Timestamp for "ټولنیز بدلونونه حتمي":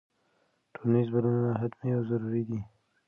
0.73-1.89